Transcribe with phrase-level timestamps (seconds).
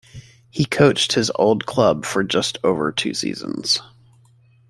[0.49, 3.77] He coached his old club for just over two seasons.